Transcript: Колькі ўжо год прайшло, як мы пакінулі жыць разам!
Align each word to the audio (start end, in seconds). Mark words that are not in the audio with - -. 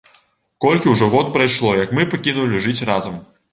Колькі 0.65 0.93
ўжо 0.93 1.09
год 1.17 1.29
прайшло, 1.37 1.75
як 1.83 1.95
мы 1.99 2.09
пакінулі 2.17 2.65
жыць 2.67 2.87
разам! 2.93 3.25